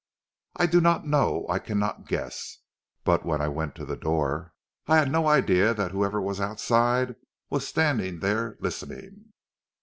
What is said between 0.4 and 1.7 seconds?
"I do not know. I